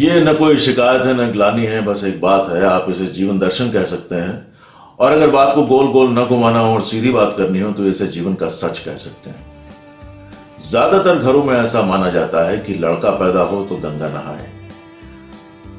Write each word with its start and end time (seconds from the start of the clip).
ये 0.00 0.20
न 0.20 0.32
कोई 0.34 0.56
शिकायत 0.58 1.02
है, 1.02 1.14
न 1.14 1.30
ग्लानी 1.32 1.64
है, 1.64 1.80
बस 1.82 2.04
एक 2.04 2.20
बात 2.20 2.48
है, 2.50 2.62
आप 2.64 2.86
इसे 2.90 3.06
जीवन 3.08 3.38
दर्शन 3.38 3.70
कह 3.70 3.84
सकते 3.86 4.14
हैं। 4.16 4.46
और 4.98 5.12
अगर 5.12 5.30
बात 5.30 5.54
को 5.54 5.62
गोल 5.66 5.86
गोल 5.92 6.10
न 6.10 6.24
घुमाना 6.26 6.60
हो 6.60 6.72
और 6.74 6.80
सीधी 6.82 7.10
बात 7.10 7.34
करनी 7.38 7.60
हो 7.60 7.70
तो 7.72 7.84
इसे 7.86 8.06
जीवन 8.08 8.34
का 8.34 8.48
सच 8.50 8.78
कह 8.78 8.96
सकते 8.98 9.30
हैं। 9.30 9.48
ज़्यादातर 10.60 11.18
घरों 11.18 11.42
में 11.44 11.54
ऐसा 11.54 11.82
माना 11.82 12.10
जाता 12.10 12.46
है 12.48 12.58
कि 12.58 12.74
लड़का 12.76 13.10
पैदा 13.18 13.42
हो 13.42 13.62
तो 13.64 13.76
गंगा 13.78 14.08
नहाए। 14.08 14.48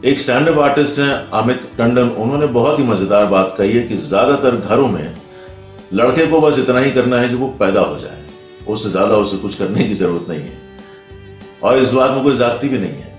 एक 0.06 0.20
स्टैंड 0.20 0.50
अप 0.50 0.60
आर्टिस्ट 0.60 1.00
हैं, 1.00 1.14
अमित 1.32 1.70
टंडन, 1.78 2.10
उन्होंने 2.10 2.46
बहुत 2.50 2.80
ही 2.80 2.84
मज़ेदार 2.86 3.26
बात 3.28 3.54
कही 3.58 3.72
है 3.72 3.84
कि 3.88 3.96
ज़्यादातर 3.98 4.56
घरों 4.58 4.88
में 4.88 5.14
लड़के 5.94 6.26
को 6.28 6.42
बस 6.42 6.60
इतना 6.60 6.80
ही 6.80 6.92
करना 6.92 7.20
है 7.20 7.30
कि 7.30 7.36
वो 7.36 7.48
पैदा 7.60 7.82
हो 7.82 7.98
जाए। 7.98 8.20
उससे 8.68 8.90
ज़्यादा 8.90 9.16
उसे 9.18 9.38
कुछ 9.38 9.56
करने 9.56 9.84
की 9.84 9.94
ज़रूरत 9.94 10.30
नहीं 10.30 10.42
है। 10.42 10.60
और 11.64 11.78
इस 11.78 11.92
बात 11.94 12.12
में 12.12 12.24
कोई 12.24 12.36
जाति 12.36 12.70
भी 12.70 12.78
नहीं 12.78 12.92
है। 12.92 13.11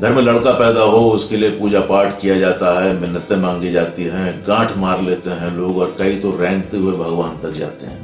घर 0.00 0.12
में 0.12 0.22
लड़का 0.22 0.52
पैदा 0.52 0.80
हो, 0.82 0.98
उसके 1.10 1.36
लिए 1.36 1.50
पूजा 1.50 1.80
पाठ 1.82 2.20
किया 2.20 2.38
जाता 2.38 2.72
है, 2.80 2.92
मिन्नतें 3.00 3.36
मांगी 3.36 3.70
जाती 3.70 4.04
हैं, 4.04 4.42
गांठ 4.48 4.76
मार 4.76 5.02
लेते 5.02 5.30
हैं 5.32 5.50
लोग 5.56 5.78
और 5.78 5.94
कई 5.98 6.16
तो 6.16 6.30
रेंगते 6.40 6.76
हुए 6.76 6.92
भगवान 6.94 7.38
तक 7.42 7.52
जाते 7.54 7.86
हैं। 7.86 8.02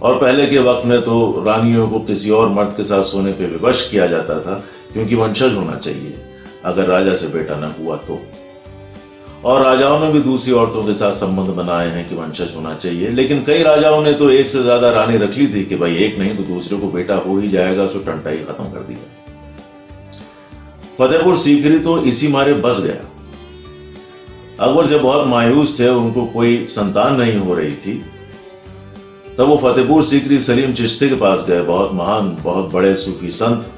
और 0.00 0.18
पहले 0.18 0.46
के 0.46 0.58
वक्त 0.60 0.86
में 0.86 1.00
तो 1.02 1.44
रानियों 1.46 1.88
को 1.88 2.00
किसी 2.00 2.30
और 2.30 2.48
मर्द 2.50 2.74
के 2.76 2.84
साथ 2.84 3.02
सोने 3.04 3.32
पे 3.32 3.46
विवश 3.46 3.88
किया 3.90 4.06
जाता 4.06 4.38
था, 4.40 4.54
क्योंकि 4.92 5.14
वंशज 5.14 5.54
होना 5.54 5.76
चाहिए। 5.76 6.14
अगर 6.64 6.86
राजा 6.86 7.14
से 7.14 7.28
बेटा 7.28 7.56
न 7.56 7.72
हुआ 7.78 7.96
तो। 7.98 8.20
और 9.44 9.62
राजाओं 9.62 9.98
ने 10.00 10.10
भी 10.12 10.20
दूसरी 10.20 10.52
औरतों 10.54 10.84
के 10.84 10.94
साथ 10.94 11.12
संबंध 11.14 11.54
बनाए 11.56 11.88
हैं 11.90 12.08
कि 12.08 12.14
वंशज 12.14 12.54
होना 12.56 12.74
चाहिए, 12.76 13.08
लेकिन 13.10 13.44
कई 13.44 13.62
राजाओं 13.62 14.02
ने 14.02 14.12
तो 14.14 14.30
एक 14.30 14.48
से 14.48 14.62
ज़्यादा 14.62 14.90
रानी 14.92 15.16
रख 15.18 15.36
ली 15.38 15.46
थी 15.48 15.64
कि 15.64 15.76
भाई 15.76 15.96
एक 15.96 16.18
नहीं 16.18 16.36
तो 16.36 16.42
दूसरे 16.44 16.78
को 16.78 16.88
बेटा 16.90 17.16
हो 17.18 17.38
ही 17.38 17.48
जाएगा 17.48 17.86
सो 17.86 17.98
टंटा 18.00 18.30
ही 18.30 18.38
खत्म 18.38 18.64
कर 18.64 18.86
दिया 18.88 19.17
फतेहपुर 20.98 21.36
सीकरी 21.36 21.78
तो 21.78 21.98
इसी 22.02 22.28
मारे 22.28 22.54
बस 22.56 22.80
गया। 22.82 23.04
अकबर 24.60 24.86
जब 24.86 25.02
बहुत 25.02 25.26
मायूस 25.26 25.78
थे, 25.80 25.88
उनको 25.88 26.24
कोई 26.26 26.66
संतान 26.68 27.16
नहीं 27.16 27.36
हो 27.38 27.54
रही 27.54 27.72
थी, 27.74 27.94
तब 29.38 29.46
वो 29.46 29.56
फतेहपुर 29.56 30.02
सीकरी 30.02 30.38
सलीम 30.40 30.72
चिश्ती 30.72 31.08
के 31.08 31.14
पास 31.14 31.44
गए। 31.48 31.60
बहुत 31.62 31.92
महान, 31.94 32.36
बहुत 32.44 32.72
बड़े 32.72 32.94
सूफी 32.94 33.30
संत। 33.30 33.70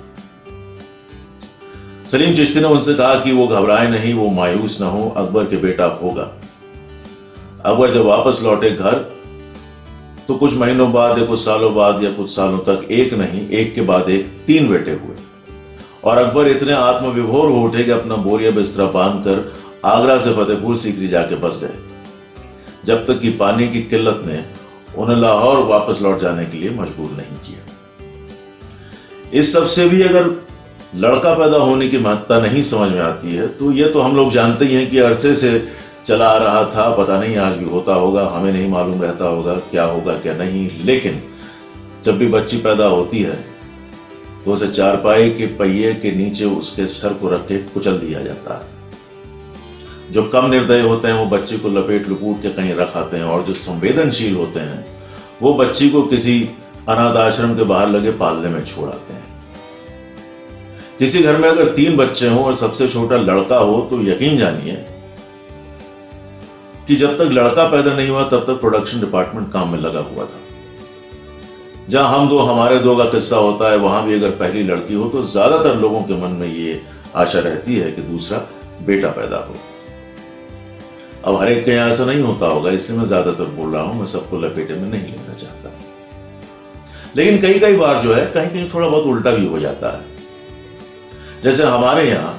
सलीम 2.11 2.35
चिश्ती 2.35 2.61
ने 2.61 2.67
उनसे 2.67 2.95
कहा 2.95 3.15
कि 3.15 3.33
वो 3.33 3.47
घबराए 3.49 3.89
नहीं, 3.91 4.15
वो 4.15 4.29
मायूस 4.31 4.81
ना 4.81 4.87
हो, 4.87 5.09
अकबर 5.17 5.45
के 5.45 5.57
बेटा 5.59 5.87
होगा। 6.03 6.23
अकबर 7.65 7.91
जब 7.91 8.05
वापस 8.05 8.41
लौटे 8.43 8.71
घर 8.71 8.95
तो 10.29 10.35
कुछ 10.35 10.55
महीनों 10.55 10.93
बाद 10.93 11.19
या 11.19 11.25
कुछ 11.27 11.41
सालों 11.41 11.75
बाद 11.75 12.03
या 12.05 12.11
कुछ 12.13 12.31
सालों 12.31 12.59
तक 12.67 12.87
एक 12.93 13.15
नहीं, 13.15 13.49
एक 13.49 13.75
के 13.75 13.83
बाद 13.83 14.11
एक 14.11 14.27
तीन 14.47 14.69
बेटे 14.69 14.91
हुए। 14.93 15.17
और 16.05 16.19
अकबर 16.19 16.49
इतने 16.49 16.73
आत्मविभोर 16.73 17.51
हो 17.51 17.63
उठे 17.65 17.85
कि 17.85 17.91
अपना 17.91 18.17
बोरिया 18.17 18.51
बिस्तरा 18.51 18.87
बाँध 18.87 19.25
कर 19.25 19.53
आगरा 19.85 20.19
से 20.19 20.33
फतेहपुर 20.33 20.77
सीकरी 20.77 21.09
जाके 21.09 21.37
बस 21.37 21.61
गए। 21.63 21.79
जब 22.85 23.05
तक 23.07 23.21
कि 23.21 23.31
पानी 23.31 23.69
की 23.69 23.83
किल्लत 23.83 24.23
ने 24.27 24.45
उन्हें 24.99 25.17
लाहौर 25.17 25.65
वापस 25.67 26.01
लौट 26.03 26.19
जाने 26.19 26.45
के 26.45 26.59
लिए 26.59 26.71
मजबूर 26.71 27.11
नहीं 27.11 27.37
किया। 27.39 27.67
इस 29.33 29.53
सबसे 29.53 29.89
भी 29.89 30.03
अगर 30.03 30.31
लड़का 30.97 31.35
पैदा 31.35 31.59
होने 31.59 31.89
की 31.89 31.99
महत्ता 31.99 32.41
नहीं 32.41 32.63
समझ 32.63 32.91
में 32.93 33.01
आती 33.01 33.35
है 33.35 33.47
तो 33.49 33.73
ये 33.73 33.89
तो 33.89 34.01
हम 34.01 34.17
लोग 34.17 34.31
जानते 34.33 34.65
ही 34.65 34.75
हैं 34.75 34.91
कि 34.91 34.99
अरसे 34.99 35.35
से 35.35 35.69
चला 36.07 36.29
आ 36.29 36.37
रहा 36.37 36.65
था, 36.65 36.91
पता 36.97 37.19
नहीं 37.21 37.37
आज 37.37 37.57
भी 37.57 37.65
होता 37.65 37.95
होगा, 37.95 38.27
हमें 38.29 38.53
नहीं 38.53 38.69
मालूम 38.69 39.03
रहता 39.03 39.25
होगा 39.25 39.55
क्या 39.71 39.85
होगा, 39.85 40.13
क्या 40.15 40.35
नहीं, 40.35 40.71
लेकिन 40.85 41.23
जब 42.05 42.19
भी 42.19 42.27
बच्ची 42.27 42.57
पैदा 42.57 42.87
होती 42.87 43.23
है 43.23 43.39
तो 44.45 44.53
उसे 44.53 44.69
चारपाई 44.69 45.31
के 45.31 45.47
पहिए 45.57 45.93
के 45.95 46.13
नीचे 46.13 46.45
उसके 46.45 46.87
सर 46.87 47.13
को 47.13 47.29
रख 47.29 47.47
के 47.49 47.59
कुचल 47.65 47.99
दिया 47.99 48.23
जाता 48.23 48.55
है। 48.55 50.13
जो 50.13 50.23
कम 50.25 50.47
निर्दय 50.47 50.81
होते 50.81 51.09
हैं, 51.09 51.15
वो 51.15 51.27
बच्चे 51.27 51.57
को 51.57 51.69
लपेट 51.69 52.09
लुपूट 52.09 52.43
के 52.43 52.51
कहीं 52.51 52.75
रख 52.75 52.97
आते 52.97 53.17
हैं 53.17 53.25
और 53.25 53.43
जो 53.43 53.53
संवेदनशील 53.55 54.37
होते 54.37 54.61
हैं, 54.61 54.85
वो 55.43 55.55
बच्ची 55.55 55.91
को 55.91 56.03
किसी 56.03 56.41
अनाथ 56.89 57.17
आश्रम 57.17 57.55
के 57.57 57.65
बाहर 57.65 57.89
लगे 57.89 58.11
पालने 58.11 58.49
में 58.49 58.65
छोड़ाते 58.65 59.13
हैं। 59.13 59.29
किसी 60.99 61.23
घर 61.23 61.37
में 61.37 61.49
अगर 61.49 61.75
तीन 61.75 61.97
बच्चे 61.97 62.29
हों 62.29 62.45
और 62.45 62.55
सबसे 62.55 62.89
छोटा 62.89 63.17
लड़का 63.17 63.59
हो 63.59 63.81
तो 63.91 64.03
यकीन 64.03 64.37
जानिए 64.37 64.75
कि 66.89 66.97
जब 66.97 67.17
तक 67.19 67.31
लड़का 67.33 67.65
पैदा 67.65 67.95
नहीं 67.95 68.09
हुआ, 68.09 68.23
तब 68.25 68.45
तक 68.47 68.61
प्रोडक्शन 68.61 69.01
डिपार्टमेंट 69.01 69.53
काम 69.53 69.73
में 69.73 69.79
लगा 69.79 70.01
हुआ 70.01 70.25
था। 70.25 70.41
जहाँ 71.89 72.09
हम 72.11 72.29
दो, 72.29 72.39
हमारे 72.39 72.79
दो 72.79 72.97
का 72.97 73.05
किस्सा 73.05 73.37
होता 73.37 73.71
है, 73.71 73.77
वहाँ 73.79 74.05
भी 74.05 74.15
अगर 74.15 74.31
पहली 74.37 74.63
लड़की 74.63 74.95
हो 74.95 75.09
तो 75.09 75.23
ज़्यादातर 75.25 75.77
लोगों 75.77 76.03
के 76.03 76.21
मन 76.23 76.31
में 76.33 76.47
ये 76.49 76.81
आशा 77.17 77.41
रहती 77.41 77.77
है 77.77 77.91
कि 77.93 78.03
दूसरा 78.03 78.39
बेटा 78.83 79.09
पैदा 79.11 79.37
हो। 79.39 79.55
अब 81.25 81.41
हर 81.41 81.51
एक 81.53 81.65
के 81.65 81.71
यहाँ 81.71 81.89
ऐसा 81.89 82.05
नहीं 82.05 82.23
होता 82.23 82.47
होगा, 82.47 82.71
इसलिए 82.71 82.99
मैं 82.99 83.05
ज़्यादातर 83.05 83.45
बोल 83.57 83.75
रहा 83.75 83.83
हूँ, 83.83 83.99
मैं 83.99 84.07
सबको 84.07 84.39
लपेटे 84.39 84.75
में 84.75 84.89
नहीं 84.91 85.03
लेना 85.03 85.35
चाहता। 85.35 85.73
लेकिन 87.17 87.41
कई 87.43 87.59
कई 87.61 87.77
बार 87.77 88.01
जो 88.03 88.15
है 88.15 88.25
कहीं 88.27 88.51
कहीं 88.51 88.69
थोड़ा 88.75 88.89
बहुत 88.89 89.05
उल्टा 89.05 89.31
भी 89.31 89.47
हो 89.47 89.59
जाता 89.59 89.97
है। 89.97 91.43
जैसे 91.43 91.65
हमारे 91.65 92.09
यहाँ, 92.09 92.39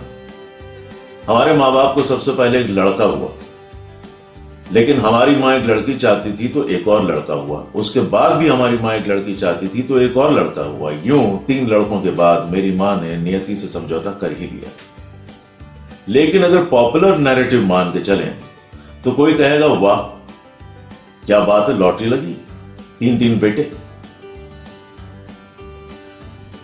हमारे 1.27 1.53
माँ 1.53 1.71
बाप 1.73 1.95
को 1.95 2.03
सबसे 2.03 2.31
पहले 2.31 2.59
एक 2.59 2.69
लड़का 2.69 3.05
हुआ। 3.05 3.29
लेकिन 4.73 4.99
हमारी 4.99 5.35
माँ 5.35 5.53
एक 5.55 5.65
लड़की 5.65 5.93
चाहती 5.95 6.31
थी 6.33 6.47
तो 6.47 6.63
एक 6.69 6.87
और 6.87 7.03
लड़का 7.05 7.33
हुआ। 7.33 7.59
उसके 7.75 7.99
बाद 8.09 8.35
भी 8.37 8.47
हमारी 8.47 8.77
माँ 8.77 8.93
एक 8.95 9.07
लड़की 9.07 9.33
चाहती 9.35 9.67
थी 9.67 9.81
तो 9.81 9.99
एक 9.99 10.17
और 10.17 10.31
लड़का 10.33 10.63
हुआ। 10.63 10.91
यूँ 11.03 11.43
तीन 11.45 11.67
लड़कों 11.67 12.01
के 12.01 12.11
बाद 12.11 12.51
मेरी 12.51 12.71
माँ 12.75 12.95
ने 13.01 13.15
नियति 13.17 13.55
से 13.55 13.67
समझौता 13.67 14.11
कर 14.11 14.31
ही 14.31 14.45
लिया। 14.45 14.71
लेकिन 16.09 16.43
अगर 16.43 16.63
पॉपुलर 16.65 17.17
नैरेटिव 17.17 17.65
मान 17.65 17.91
के 17.91 17.99
चलें 17.99 18.35
तो 19.03 19.11
कोई 19.11 19.33
कहेगा, 19.33 19.67
वाह, 19.67 20.01
क्या 21.25 21.39
बात 21.39 21.69
है, 21.69 21.77
लॉटरी 21.77 22.07
लगी? 22.07 22.33
तीन 22.99 23.17
तीन 23.19 23.39
बेटे? 23.39 23.71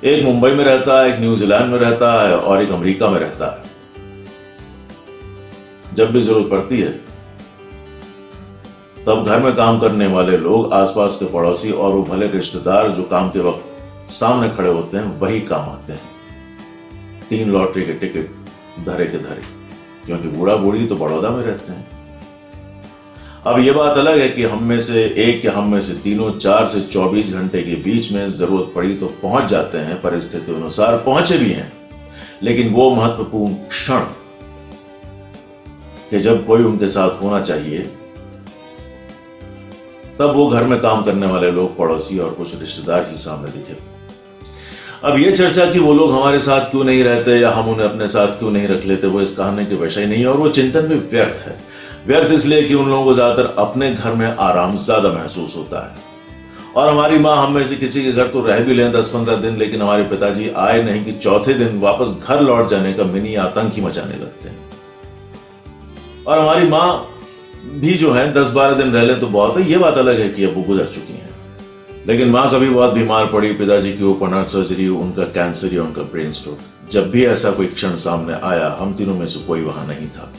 एक 0.03 0.23
मुंबई 0.23 0.51
में 0.51 0.63
रहता 0.65 1.01
है, 1.01 1.13
एक 1.13 1.19
न्यूजीलैंड 1.19 1.71
में 1.71 1.77
रहता 1.79 2.11
है 2.21 2.37
और 2.37 2.61
एक 2.61 2.71
अमेरिका 2.71 3.09
में 3.09 3.19
रहता 3.19 3.51
है। 3.51 3.65
जब 5.95 6.11
भी 6.11 6.21
ज़रूरत 6.21 6.49
पड़ती 6.51 6.79
है 6.79 7.06
तब 9.07 9.23
घर 9.23 9.39
में 9.39 9.55
काम 9.55 9.79
करने 9.79 10.07
वाले 10.07 10.37
लोग 10.37 10.73
आसपास 10.73 11.15
के 11.15 11.25
पड़ोसी 11.25 11.71
और 11.71 11.93
वो 11.93 12.01
भले 12.03 12.27
रिश्तेदार 12.27 12.87
जो 12.91 13.03
काम 13.03 13.29
के 13.29 13.39
वक्त 13.39 14.09
सामने 14.09 14.49
खड़े 14.49 14.69
होते 14.69 14.97
हैं, 14.97 15.19
वही 15.19 15.39
काम 15.41 15.69
आते 15.69 15.93
हैं। 15.93 15.99
तीन 17.29 17.49
लॉटरी 17.49 17.85
के 17.85 17.93
टिकट 17.93 18.85
धरे 18.85 19.05
के 19.05 19.17
धरे, 19.19 19.41
क्योंकि 20.05 20.27
बूढ़ा 20.27 20.55
बूढ़ी 20.55 20.85
तो 20.87 20.95
बड़ौदा 20.95 21.29
में 21.29 21.43
रहते 21.43 21.71
हैं। 21.73 21.87
अब 23.45 23.59
यह 23.59 23.73
बात 23.73 23.97
अलग 23.97 24.19
है 24.19 24.29
कि 24.29 24.43
हम 24.43 24.63
में 24.63 24.79
से 24.79 25.03
एक 25.19 25.45
या 25.45 25.51
हम 25.53 25.71
में 25.71 25.79
से 25.81 25.93
तीनों 25.93 26.31
चार 26.31 26.67
से 26.67 26.81
चौबीस 26.83 27.33
घंटे 27.35 27.61
के 27.63 27.75
बीच 27.83 28.11
में 28.11 28.27
ज़रूरत 28.29 28.71
पड़ी 28.75 28.95
तो 28.95 29.07
पहुँच 29.21 29.45
जाते 29.45 29.77
हैं, 29.77 30.01
परिस्थिति 30.01 30.53
अनुसार 30.53 30.97
पहुँचे 30.97 31.37
भी 31.37 31.51
हैं। 31.51 31.71
लेकिन 32.43 32.73
वो 32.73 32.89
महत्वपूर्ण 32.95 33.53
क्षण 33.67 33.99
कि 36.11 36.19
जब 36.19 36.45
कोई 36.45 36.63
उनके 36.63 36.87
साथ 36.87 37.21
होना 37.23 37.39
चाहिए 37.41 37.89
तब 40.19 40.33
वो 40.35 40.47
घर 40.49 40.63
में 40.63 40.79
काम 40.81 41.03
करने 41.03 41.27
वाले 41.27 41.51
लोग, 41.51 41.77
पड़ोसी 41.77 42.17
और 42.19 42.29
कुछ 42.33 42.55
रिश्तेदार 42.59 43.07
ही 43.09 43.17
सामने 43.17 43.51
दिखे। 43.51 43.77
अब 45.03 45.17
ये 45.19 45.31
चर्चा 45.31 45.65
कि 45.71 45.79
वो 45.79 45.93
लोग 45.93 46.11
हमारे 46.11 46.39
साथ 46.39 46.69
क्यों 46.71 46.83
नहीं 46.83 47.03
रहते 47.03 47.39
या 47.39 47.49
हम 47.51 47.67
उन्हें 47.69 47.87
अपने 47.87 48.07
साथ 48.07 48.39
क्यों 48.39 48.51
नहीं 48.51 48.67
रख 48.67 48.85
लेते, 48.85 49.07
वो 49.07 49.21
इस 49.21 49.35
कहानी 49.37 49.65
के 49.65 49.75
विषय 49.75 50.05
नहीं 50.05 50.19
है 50.19 50.27
और 50.27 50.37
वो 50.37 50.49
चिंतन 50.51 50.87
भी 50.87 50.95
व्यर्थ 51.07 51.47
है। 51.47 51.57
व्यर्थ 52.07 52.31
इसलिए 52.33 52.63
कि 52.63 52.73
उन 52.73 52.89
लोगों 52.89 53.03
को 53.05 53.13
ज़्यादातर 53.13 53.53
अपने 53.59 53.93
घर 53.93 54.13
में 54.13 54.27
आराम 54.27 54.75
ज़्यादा 54.77 55.11
महसूस 55.13 55.55
होता 55.57 55.85
है। 55.85 56.05
और 56.75 56.89
हमारी 56.89 57.19
माँ 57.19 57.35
हम 57.37 57.53
में 57.53 57.65
से 57.65 57.75
किसी 57.75 58.03
के 58.03 58.11
घर 58.11 58.27
तो 58.27 58.41
रह 58.41 58.59
भी 58.59 58.73
लें 58.73 58.91
दस 58.91 59.07
पंद्रह 59.07 59.35
दिन, 59.35 59.57
लेकिन 59.57 59.81
हमारे 59.81 60.03
पिताजी 60.05 60.49
आए 60.57 60.81
नहीं 60.83 61.03
कि 61.05 61.11
चौथे 61.13 61.53
दिन 61.53 61.79
वापस 61.79 62.15
घर 62.23 62.41
लौट 62.41 62.67
जाने 62.69 62.93
का 62.93 63.03
मिनी 63.05 63.35
आतंक 63.37 63.73
ही 63.73 63.81
मचाने 63.81 64.13
लगते 64.15 64.49
हैं। 64.49 64.65
और 66.27 66.39
हमारी 66.39 66.67
माँ 66.67 66.87
भी 67.75 67.93
जो 67.95 68.11
है 68.11 68.31
दस 68.33 68.51
बारह 68.51 68.75
दिन 68.75 68.91
रह 68.91 69.03
ले 69.03 69.15
तो 69.15 69.27
बहुत 69.29 69.57
है। 69.57 69.69
ये 69.69 69.77
बात 69.77 69.97
अलग 69.97 70.19
है 70.19 70.29
कि 70.29 70.43
अब 70.43 70.55
वो 70.55 70.61
गुजर 70.63 70.85
चुकी 70.87 71.13
हैं। 71.13 71.35
लेकिन 72.07 72.29
माँ 72.29 72.49
कभी 72.51 72.69
बहुत 72.69 72.93
बीमार 72.93 73.25
पड़ी, 73.25 73.51
पिताजी 73.53 73.91
की 73.93 74.03
ओपन 74.05 74.33
हार्ट 74.33 74.47
सर्जरी 74.49 74.87
उनका 74.89 75.23
कैंसर 75.33 75.73
या 75.75 75.83
उनका 75.83 76.01
ब्रेन 76.11 76.31
स्ट्रोक 76.31 76.91
जब 76.91 77.09
भी 77.11 77.25
ऐसा 77.25 77.51
कोई 77.51 77.67
क्षण 77.67 77.95
सामने 77.97 78.33
आया, 78.33 78.75
हम 78.79 78.93
तीनों 78.93 79.15
में 79.15 79.25
से 79.27 79.39
कोई 79.47 79.61
वहाँ 79.61 79.85
नहीं 79.87 80.07
था। 80.07 80.31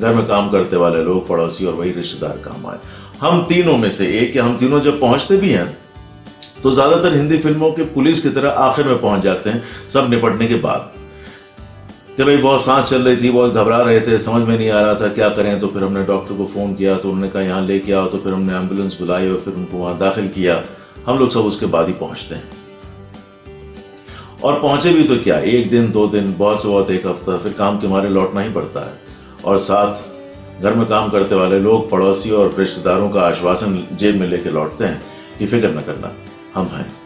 घर 0.00 0.14
में 0.14 0.26
काम 0.26 0.50
करते 0.50 0.76
वाले 0.76 1.02
लोग, 1.04 1.26
पड़ोसी 1.28 1.66
और 1.66 1.74
वही 1.74 1.90
रिश्तेदार 1.92 2.40
काम 2.44 2.66
आए। 2.66 2.78
हम 3.20 3.44
तीनों 3.48 3.76
में 3.76 3.90
से 3.90 4.06
एक, 4.18 4.36
या 4.36 4.44
हम 4.44 4.56
तीनों 4.58 4.80
जब 4.80 5.00
पहुँचते 5.00 5.36
भी 5.36 5.50
हैं 5.50 5.66
तो 6.62 6.70
ज़्यादातर 6.70 7.14
हिंदी 7.14 7.38
फ़िल्मों 7.38 7.70
के 7.72 7.84
पुलिस 7.84 8.20
की 8.22 8.30
तरह 8.30 8.50
आखिर 8.60 8.86
में 8.86 9.00
पहुँच 9.00 9.22
जाते 9.22 9.50
हैं, 9.50 9.62
सब 9.88 10.10
निपटने 10.10 10.46
के 10.46 10.54
बाद। 10.56 10.92
कि 12.16 12.24
भाई 12.24 12.36
बहुत 12.36 12.64
सांस 12.64 12.84
चल 12.84 13.02
रही 13.02 13.16
थी, 13.16 13.30
बहुत 13.30 13.52
घबरा 13.52 13.80
रहे 13.82 14.00
थे, 14.00 14.18
समझ 14.18 14.48
में 14.48 14.56
नहीं 14.58 14.70
आ 14.70 14.80
रहा 14.80 14.94
था 14.94 15.08
क्या 15.08 15.28
करें। 15.28 15.60
तो 15.60 15.68
फिर 15.68 15.84
हमने 15.84 16.02
डॉक्टर 16.02 16.34
को 16.34 16.46
फ़ोन 16.46 16.74
किया 16.74 16.96
तो 16.96 17.08
उन्होंने 17.08 17.28
कहा, 17.28 17.42
यहाँ 17.42 17.62
लेके 17.62 17.92
आओ। 17.92 18.06
तो 18.06 18.18
फिर 18.18 18.32
हमने 18.32 18.54
एंबुलेंस 18.54 18.98
बुलाई 19.00 19.28
और 19.28 19.40
फिर 19.40 19.54
उनको 19.54 19.78
वहाँ 19.78 19.98
दाखिल 19.98 20.28
किया। 20.28 20.62
हम 21.06 21.18
लोग 21.18 21.30
सब 21.30 21.40
उसके 21.40 21.66
बाद 21.66 21.86
ही 21.86 21.94
पहुँचते 21.94 22.34
हैं। 22.34 22.50
और 24.44 24.60
पहुँचे 24.60 24.92
भी 24.92 25.04
तो 25.04 25.16
क्या, 25.16 25.38
एक 25.38 25.70
दिन, 25.70 25.90
दो 25.92 26.06
दिन, 26.06 26.34
बहुत 26.38 26.62
से 26.62 26.68
बहुत 26.68 26.90
एक 26.90 27.06
हफ़्ता, 27.06 27.38
फिर 27.38 27.52
काम 27.52 27.78
के 27.78 27.88
मारे 27.88 28.08
लौटना 28.08 28.40
ही 28.40 28.52
पड़ता 28.52 28.80
है। 28.80 29.00
और 29.44 29.58
साथ, 29.58 30.62
घर 30.62 30.74
में 30.74 30.86
काम 30.86 31.10
करते 31.10 31.34
वाले 31.34 31.58
लोग 31.58 31.90
पड़ोसी 31.90 32.30
और 32.30 32.54
रिश्तेदारों 32.58 33.10
का 33.10 33.22
आश्वासन 33.22 33.82
जेब 33.92 34.20
में 34.20 34.28
लेके 34.28 34.50
लौटते 34.50 34.84
हैं 34.84 35.02
कि 35.38 35.46
फ़िक्र 35.46 35.68
न 35.68 35.80
करना, 35.80 36.12
हम 36.54 36.66
हैं। 36.66 37.01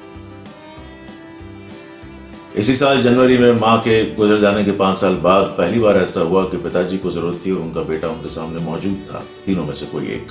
इसी 2.56 2.74
साल 2.74 3.00
जनवरी 3.02 3.38
में 3.38 3.52
माँ 3.52 3.78
के 3.80 4.14
गुजर 4.14 4.38
जाने 4.38 4.64
के 4.64 4.70
पाँच 4.72 4.96
साल 4.96 5.14
बाद 5.14 5.44
पहली 5.58 5.80
बार 5.80 5.96
ऐसा 5.96 6.20
हुआ 6.20 6.44
कि 6.44 6.56
पिताजी 6.56 6.98
को 6.98 7.10
ज़रूरत 7.10 7.40
थी 7.46 7.50
और 7.52 7.60
उनका 7.60 7.80
बेटा 7.80 8.08
उनके 8.08 8.28
सामने 8.28 8.60
मौजूद 8.60 9.04
था। 9.10 9.22
तीनों 9.46 9.64
में 9.64 9.72
से 9.74 9.86
कोई 9.86 10.06
एक। 10.06 10.26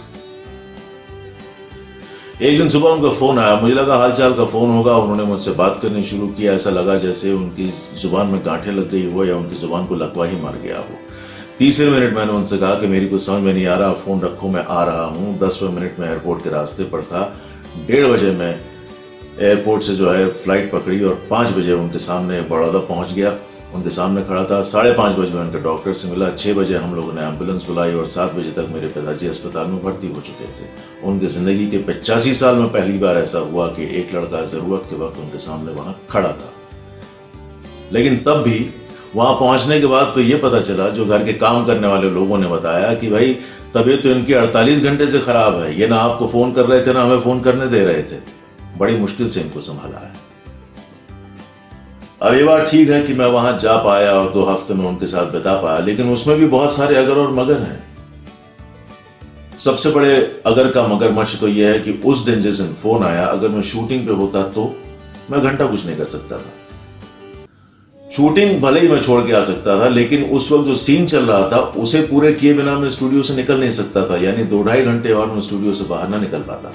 एक 2.42 2.58
दिन 2.58 2.70
सुबह 2.70 2.90
उनका 2.90 3.10
फ़ोन 3.10 3.40
आया। 3.40 3.56
मुझे 3.56 3.76
लगा 3.76 3.96
हालचाल 3.96 4.34
का 4.34 4.46
फ़ोन 4.46 4.70
होगा 4.70 4.98
उन्होंने 4.98 5.24
मुझसे 5.24 5.52
बात 5.52 5.80
करनी 5.82 6.04
शुरू 6.04 6.28
किया 6.28 6.54
ऐसा 6.54 6.70
लगा 6.70 6.98
जैसे 6.98 7.34
उनकी 7.34 7.70
ज़ुबान 8.02 8.28
में 8.28 8.42
गांठें 8.46 8.72
लग 8.72 8.90
गई 8.92 9.12
हो 9.12 9.26
या 9.26 9.36
उनकी 9.38 9.56
ज़ुबान 9.56 9.86
को 9.86 9.96
लकवा 9.96 10.26
ही 10.26 10.42
मार 10.42 10.58
गया 10.64 10.78
हो। 10.78 10.98
तीसरे 11.60 11.90
मिनट 11.90 12.16
मैंने 12.16 12.32
उनसे 12.32 12.58
कहा 12.58 12.76
कि 12.76 12.88
मेरी 12.88 13.08
कुछ 13.08 13.26
समझ 13.26 13.42
में 13.44 13.54
नहीं 13.54 13.66
आ 13.66 13.76
रहा। 13.76 13.92
फ़ोन 13.94 14.22
रखो, 14.22 14.50
मैं 14.50 14.66
आ 14.66 14.84
रहा 14.84 15.06
हूँ। 15.06 15.40
दसवें 15.40 15.70
मिनट 15.70 16.00
में 16.00 16.08
एयरपोर्ट 16.10 16.44
के 16.44 16.50
रास्ते 16.50 16.84
पर 16.84 17.02
था। 17.02 17.42
डेढ़ 17.88 18.06
बजे 18.08 18.32
मैं 18.32 18.75
एयरपोर्ट 19.40 19.84
से 19.84 19.96
जो 19.96 20.10
है 20.10 20.28
फ़्लाइट 20.34 20.72
पकड़ी 20.72 21.04
और 21.04 21.28
पाँच 21.30 21.52
बजे 21.52 21.74
उनके 21.74 22.00
सामने 22.00 22.42
बड़ौदा 22.42 22.80
पहुँच 22.80 23.14
गया। 23.14 23.36
उनके 23.74 23.90
सामने 23.90 24.22
खड़ा 24.24 24.44
था। 24.44 24.62
साढ़े 24.62 24.92
पाँच 24.94 25.16
बजे 25.16 25.34
में 25.34 25.42
उनके 25.42 25.60
डॉक्टर 25.60 25.94
से 25.94 26.10
मिला। 26.10 26.30
छः 26.32 26.54
बजे 26.54 26.76
हम 26.76 26.94
लोगों 26.96 27.14
ने 27.14 27.22
एंबुलेंस 27.22 27.66
बुलाई 27.68 27.94
और 27.94 28.06
सात 28.06 28.34
बजे 28.34 28.52
तक 28.52 28.68
मेरे 28.74 28.88
पिताजी 28.88 29.28
अस्पताल 29.28 29.68
में 29.68 29.82
भर्ती 29.84 30.08
हो 30.08 30.22
चुके 30.22 30.46
थे। 30.46 30.68
उनकी 31.08 31.28
ज़िंदगी 31.28 31.68
के 31.68 31.78
पचासी 31.84 32.34
साल 32.34 32.56
में 32.56 32.70
पहली 32.70 32.98
बार 32.98 33.18
ऐसा 33.18 33.40
हुआ 33.40 33.68
कि 33.68 33.84
एक 34.00 34.14
लड़का 34.16 34.44
ज़रूरत 34.44 34.88
के 34.90 34.96
वक्त 34.96 35.20
उनके 35.20 35.38
सामने 35.38 35.72
वहाँ 35.72 36.00
खड़ा 36.10 36.32
था। 36.32 36.54
लेकिन 37.92 38.18
तब 38.18 38.42
भी 38.44 38.70
वहाँ 39.16 39.34
पहुँचने 39.34 39.82
के 39.82 39.88
बाद 39.88 40.12
तो 40.16 40.22
ये 40.22 40.38
पता 40.38 40.62
चला, 40.62 40.90
जो 40.90 41.06
घर 41.06 41.26
के 41.26 41.34
काम 41.34 41.66
करने 41.66 41.88
वाले 41.88 42.10
लोगों 42.10 42.38
ने 42.38 42.48
बताया 42.48 42.94
कि 42.94 43.10
भाई, 43.10 43.34
तबीयत 43.74 44.04
तो 44.04 44.10
इनकी 44.10 44.34
48 44.34 44.84
घंटे 44.84 45.08
से 45.08 45.20
खराब 45.20 45.60
है। 45.60 45.80
ये 45.80 45.88
ना 45.88 45.98
आपको 45.98 46.28
फ़ोन 46.28 46.52
कर 46.52 46.66
रहे 46.66 46.82
थे, 46.82 46.94
ना 46.94 47.04
हमें 47.04 47.20
फ़ोन 47.20 47.42
करने 47.42 47.68
दे 47.68 47.86
रहे 47.86 48.04
थे। 48.04 48.45
बड़ी 48.78 48.98
मुश्किल 48.98 49.30
से 49.30 49.42
इनको 49.42 49.60
संभाला 49.62 50.00
है। 50.00 50.14
अब 52.22 52.34
ये 52.34 52.44
बात 52.44 52.68
ठीक 52.70 52.90
है 52.90 53.02
कि 53.04 53.14
मैं 53.14 53.26
वहाँ 53.28 53.58
जा 53.60 53.76
पाया 53.78 54.12
और 54.12 54.32
दो 54.34 54.44
हफ़्ते 54.46 54.74
में 54.74 54.86
उनके 54.86 55.08
साथ 55.08 55.32
बिता 55.32 55.56
पाया, 55.62 55.80
लेकिन 55.80 56.10
उसमें 56.10 56.38
भी 56.40 56.46
बहुत 56.48 56.74
सारे 56.74 56.96
अगर 56.96 57.18
और 57.18 57.34
मगर 57.34 57.60
हैं। 57.62 57.84
सबसे 59.60 59.92
बड़े 59.92 60.16
अगर 60.46 60.72
का 60.72 60.88
मगरमच्छ 60.88 61.40
तो 61.42 61.48
यह 61.48 61.72
है 61.72 61.80
कि 61.80 61.92
उस 62.06 62.26
दिन 62.26 62.42
जिस 62.42 62.60
दिन 62.60 62.74
फ़ोन 62.74 63.04
आया, 63.04 63.26
अगर 63.26 63.50
मैं 63.50 63.62
शूटिंग 63.64 64.08
पे 64.08 64.14
होता 64.14 64.44
तो 64.50 64.74
मैं 65.32 65.42
घंटा 65.42 65.66
कुछ 65.66 65.86
नहीं 65.86 65.98
कर 65.98 66.06
सकता 66.06 66.38
था। 66.38 68.10
शूटिंग 68.12 68.60
भले 68.62 68.80
ही 68.80 68.88
मैं 68.88 69.02
छोड़ 69.02 69.22
के 69.28 69.34
आ 69.34 69.42
सकता 69.42 69.80
था, 69.80 69.88
लेकिन 69.90 70.24
उस 70.32 70.52
वक्त 70.52 70.66
जो 70.66 70.76
सीन 70.78 71.06
चल 71.06 71.26
रहा 71.26 71.50
था, 71.52 71.60
उसे 71.78 72.02
पूरे 72.02 72.34
किए 72.34 72.54
बिना 72.54 72.78
मैं 72.80 72.90
स्टूडियो 72.90 73.22
से 73.24 73.36
निकल 73.36 73.60
नहीं 73.60 73.72
सकता 73.74 74.10
था, 74.10 74.18
यानी 74.18 74.44
दो 74.46 74.64
ढाई 74.64 74.84
घंटे 74.84 75.12
और 75.12 75.32
मैं 75.32 75.42
स्टूडियो 75.42 75.74
से 75.74 75.84
बाहर 75.84 76.10
ना 76.10 76.18
निकल 76.18 76.42
पाता। 76.42 76.74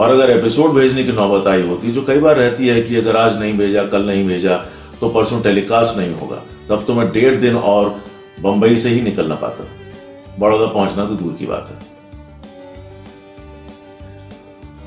और 0.00 0.10
अगर 0.10 0.30
एपिसोड 0.30 0.72
भेजने 0.72 1.02
की 1.04 1.12
नौबत 1.12 1.46
आई 1.46 1.62
होती, 1.62 1.90
जो 1.92 2.02
कई 2.02 2.18
बार 2.18 2.36
रहती 2.36 2.66
है 2.66 2.82
कि 2.82 2.96
अगर 2.96 3.16
आज 3.16 3.38
नहीं 3.40 3.52
भेजा, 3.58 3.82
कल 3.84 4.06
नहीं 4.06 4.26
भेजा 4.26 4.56
तो 5.00 5.08
परसों 5.08 5.40
टेलीकास्ट 5.42 5.98
नहीं 5.98 6.14
होगा। 6.14 6.36
तब 6.68 6.84
तो 6.86 6.94
मैं 6.94 7.10
डेढ़ 7.12 7.34
दिन 7.34 7.56
और 7.56 7.88
बंबई 8.40 8.76
से 8.76 8.88
ही 8.88 9.00
निकलना 9.00 9.34
पाता। 9.34 9.66
बड़ौदा 10.38 10.66
पहुँचना 10.66 11.04
तो 11.04 11.14
दूर 11.14 11.32
की 11.32 11.46
बात 11.46 11.68
है। 11.70 11.78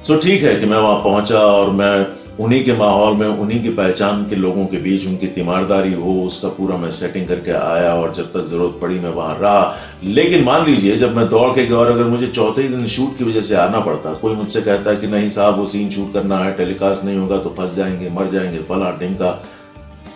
सो 0.04 0.18
ठीक 0.18 0.44
है 0.44 0.56
कि 0.56 0.66
मैं 0.66 0.78
वहाँ 0.78 1.00
पहुँचा 1.04 1.40
और 1.40 1.70
मैं 1.72 2.06
उन्हीं 2.40 2.64
के 2.66 2.74
माहौल 2.74 3.16
में, 3.18 3.28
उन्हीं 3.28 3.62
की 3.64 3.70
पहचान 3.70 4.24
के 4.30 4.36
लोगों 4.36 4.66
के 4.66 4.78
बीच 4.78 5.06
उनकी 5.08 5.28
तीमारदारी 5.28 5.94
हो, 5.94 6.14
उसका 6.22 6.48
पूरा 6.50 6.78
मैं 6.78 6.90
सेटिंग 6.90 7.28
करके 7.28 7.52
आया 7.52 7.94
और 7.94 8.14
जब 8.14 8.32
तक 8.34 8.46
ज़रूरत 8.46 8.80
पड़ी 8.82 9.00
मैं 9.00 9.10
वहाँ 9.10 9.38
रहा। 9.40 9.76
लेकिन 10.04 10.44
मान 10.44 10.66
लीजिए, 10.66 10.96
जब 10.98 11.16
मैं 11.16 11.28
दौड़ 11.30 11.50
के 11.56 11.66
गया 11.66 11.78
और 11.78 11.92
अगर 11.92 12.04
मुझे 12.04 12.28
चौथे 12.28 12.68
दिन 12.68 12.86
शूट 12.86 13.18
की 13.18 13.24
वजह 13.24 13.42
से 13.42 13.56
आना 13.56 13.80
पड़ता, 13.80 14.14
कोई 14.14 14.36
मुझसे 14.36 14.62
कहता 14.62 14.94
कि 14.94 15.08
नहीं 15.08 15.30
साहब, 15.30 15.58
वो 15.58 15.66
सीन 15.66 15.90
शूट 15.90 16.14
करना 16.14 16.38
है 16.38 16.54
टेलीकास्ट 16.54 17.04
नहीं 17.04 17.18
होगा 17.18 17.38
तो 17.38 17.54
फंस 17.58 17.76
जाएँगे, 17.76 18.10
मर 18.10 18.30
जाएँगे, 18.30 18.64
फला 18.64 18.92
ढिमका 18.92 19.32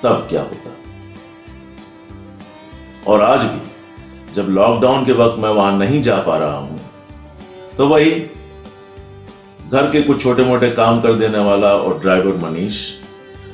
तब 0.04 0.28
क्या 0.30 0.42
होता? 0.42 0.76
और 3.08 3.22
आज 3.22 3.44
भी, 3.44 3.62
जब 4.34 4.50
लॉकडाउन 4.50 5.06
के 5.06 5.12
वक्त 5.14 5.40
मैं 5.40 5.50
वहाँ 5.50 5.78
नहीं 5.78 6.02
जा 6.02 6.16
पा 6.22 6.38
रहा 6.38 6.58
हूँ 6.58 6.80
तो 7.78 7.88
वही 7.88 8.12
घर 9.68 9.90
के 9.92 10.02
कुछ 10.02 10.22
छोटे 10.24 10.44
मोटे 10.44 10.70
काम 10.72 11.00
कर 11.02 11.14
देने 11.14 11.40
वाला 11.40 11.74
और 11.76 12.00
ड्राइवर 12.00 12.36
मनीष, 12.38 12.76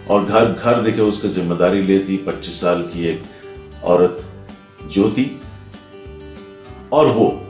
और 0.09 0.25
घर 0.25 0.45
घर 0.45 0.81
देखे 0.81 1.01
उसकी 1.01 1.27
ज़िम्मेदारी 1.27 1.81
लेती 1.81 2.17
पच्चीस 2.17 2.59
साल 2.61 2.81
की 2.83 3.05
एक 3.07 3.23
औरत 3.83 4.25
ज्योति। 4.91 5.25
और 6.91 7.07
वो, 7.07 7.41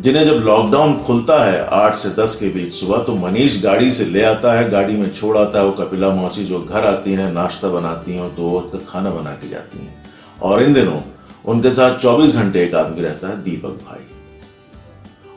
जिन्हें 0.00 0.24
जब 0.24 0.42
लॉकडाउन 0.44 0.94
खुलता 0.98 1.44
है 1.44 1.66
आठ 1.66 1.94
से 1.94 2.08
दस 2.22 2.34
के 2.36 2.48
बीच 2.48 2.72
सुबह 2.72 3.02
तो 3.02 3.14
मनीष 3.14 3.62
गाड़ी 3.62 3.92
से 3.92 4.04
ले 4.04 4.22
आता 4.22 4.52
है, 4.52 4.70
गाड़ी 4.70 4.96
में 4.96 5.12
छोड़ 5.12 5.36
आता 5.38 5.58
है, 5.58 5.64
वो 5.64 5.72
कपिला 5.72 6.10
मौसी 6.10 6.44
जो 6.44 6.60
घर 6.60 6.86
आती 6.86 7.12
हैं, 7.12 7.32
नाश्ता 7.32 7.68
बनाती 7.68 8.12
हैं, 8.12 8.20
और 8.20 8.30
दो 8.30 8.58
वक्त 8.58 8.72
का 8.72 8.92
खाना 8.92 9.10
बना 9.10 9.30
के 9.30 9.48
जाती 9.48 9.78
हैं। 9.78 10.04
और 10.42 10.62
इन 10.62 10.72
दिनों 10.72 11.00
उनके 11.44 11.70
साथ 11.70 11.98
24 11.98 12.34
घंटे 12.34 12.64
एक 12.64 12.74
आदमी 12.74 13.02
रहता 13.02 13.28
है, 13.28 13.42
दीपक 13.42 13.78
भाई। 13.86 14.04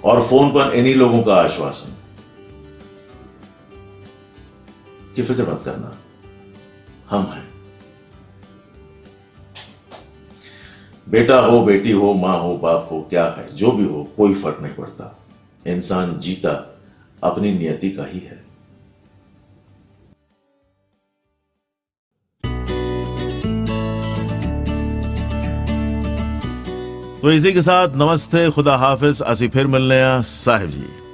और 0.03 0.21
फ़ोन 0.21 0.49
पर 0.49 0.73
इन्हीं 0.73 0.95
लोगों 0.95 1.23
का 1.23 1.35
आश्वासन। 1.35 1.93
कि 5.17 5.23
फ़िक्र 5.23 5.51
मत 5.51 5.61
करना। 5.65 5.97
हम 7.09 7.23
हैं। 7.23 7.47
बेटा 11.09 11.39
हो, 11.39 11.65
बेटी 11.65 11.91
हो, 11.91 12.13
माँ 12.13 12.39
हो, 12.39 12.57
बाप 12.57 12.89
हो, 12.91 13.01
क्या 13.01 13.25
है, 13.25 13.55
जो 13.55 13.71
भी 13.71 13.85
हो, 13.85 14.03
कोई 14.17 14.33
फ़र्क 14.33 14.59
नहीं 14.61 14.73
पड़ता। 14.73 15.19
इंसान 15.67 16.19
जीता 16.19 16.79
अपनी 17.23 17.51
नियति 17.53 17.91
का 17.91 18.05
ही 18.05 18.19
है। 18.19 18.47
तो 27.21 27.31
इसी 27.31 27.53
के 27.53 27.61
साथ 27.61 27.87
नमस्ते, 27.95 28.51
खुदा 28.51 28.75
हाफिज। 28.75 29.21
असी 29.21 29.47
फिर 29.47 29.67
मिलने 29.67 30.21
साहिब 30.21 30.69
जी। 30.69 31.06